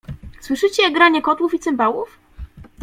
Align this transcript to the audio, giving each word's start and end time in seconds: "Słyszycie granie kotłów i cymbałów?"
"Słyszycie 0.41 0.91
granie 0.91 1.21
kotłów 1.21 1.53
i 1.53 1.59
cymbałów?" 1.59 2.19